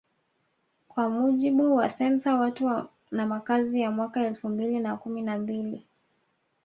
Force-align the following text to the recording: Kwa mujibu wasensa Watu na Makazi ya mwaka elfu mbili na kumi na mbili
Kwa 0.87 1.09
mujibu 1.09 1.75
wasensa 1.75 2.35
Watu 2.35 2.85
na 3.11 3.25
Makazi 3.27 3.81
ya 3.81 3.91
mwaka 3.91 4.25
elfu 4.27 4.49
mbili 4.49 4.79
na 4.79 4.97
kumi 4.97 5.21
na 5.21 5.37
mbili 5.37 5.85